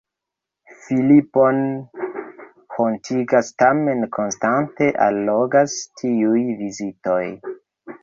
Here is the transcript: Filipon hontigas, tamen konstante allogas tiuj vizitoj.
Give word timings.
Filipon 0.85 1.59
hontigas, 2.79 3.53
tamen 3.65 4.03
konstante 4.19 4.91
allogas 5.11 5.81
tiuj 6.01 6.45
vizitoj. 6.67 7.25